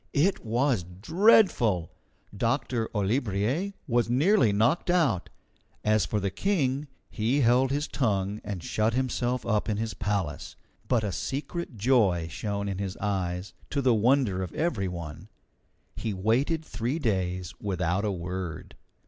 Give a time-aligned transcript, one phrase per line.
[0.17, 1.91] It was dreadful!
[2.35, 5.29] Doctor Olibriers was nearly knocked out.
[5.83, 10.55] As for the King, he held his tongue and shut himself up in his palace,
[10.87, 15.29] but a secret joy shone in his eyes, to the wonder of every one.
[15.95, 18.75] He waited three days without a word.